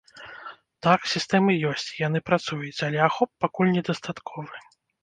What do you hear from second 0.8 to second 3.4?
Так, сістэмы ёсць, і яны працуюць, але ахоп